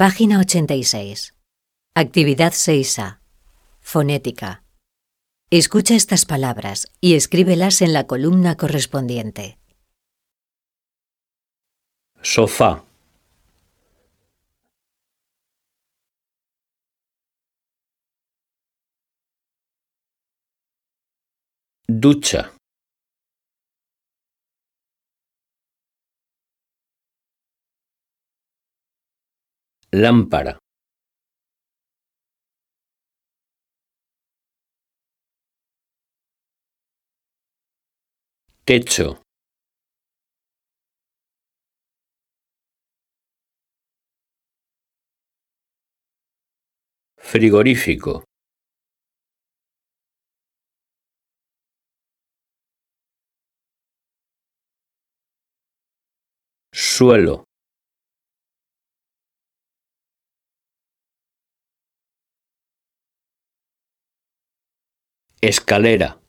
[0.00, 1.34] Página 86.
[1.94, 3.20] Actividad 6A.
[3.82, 4.64] Fonética.
[5.50, 9.58] Escucha estas palabras y escríbelas en la columna correspondiente.
[12.22, 12.82] Sofá.
[21.88, 22.59] Ducha.
[29.92, 30.56] Lámpara.
[38.64, 39.20] Techo.
[47.18, 48.22] Frigorífico.
[56.72, 57.49] Suelo.
[65.42, 66.20] Escalera.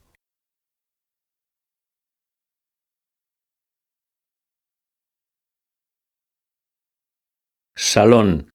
[7.75, 8.49] Salón.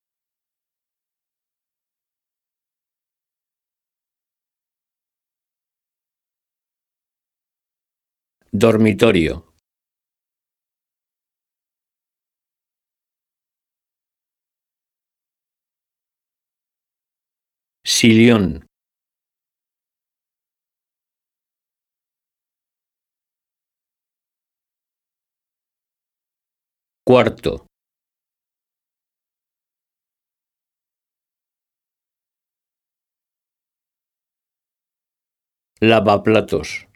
[8.50, 9.52] Dormitorio.
[17.84, 18.65] Sillón.
[27.08, 27.66] Cuarto.
[35.80, 36.88] Lavaplatos.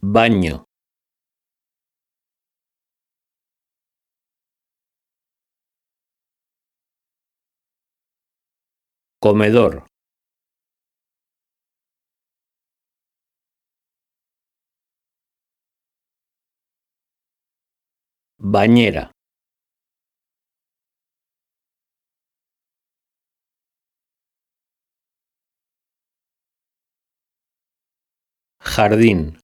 [0.00, 0.64] Baño.
[9.20, 9.93] Comedor.
[18.44, 19.10] Bañera.
[28.60, 29.38] Jardín.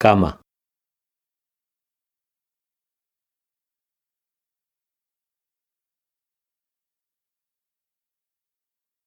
[0.00, 0.40] Cama.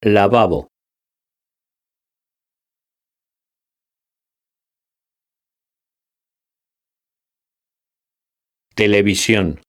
[0.01, 0.68] Lavabo.
[8.79, 9.59] Televisión.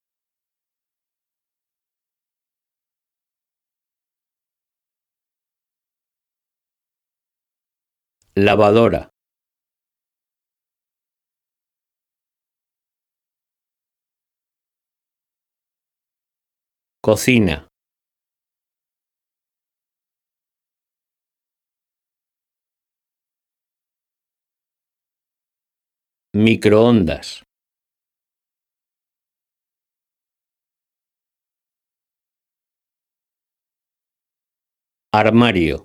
[8.36, 9.10] Lavadora.
[17.02, 17.66] Cocina.
[26.32, 27.42] Microondas.
[35.12, 35.84] Armario.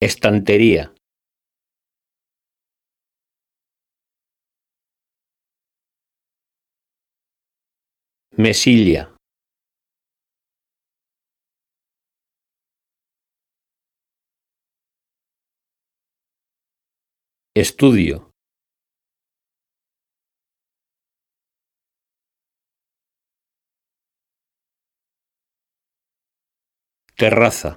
[0.00, 0.94] Estantería.
[8.36, 9.10] Mesilla.
[17.54, 18.27] Estudio.
[27.18, 27.76] Terraza.